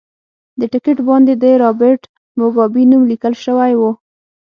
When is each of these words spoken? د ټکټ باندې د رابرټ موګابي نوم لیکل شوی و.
د 0.59 0.61
ټکټ 0.71 0.97
باندې 1.09 1.33
د 1.43 1.45
رابرټ 1.63 2.01
موګابي 2.39 2.83
نوم 2.91 3.03
لیکل 3.11 3.33
شوی 3.43 3.73
و. 3.79 3.81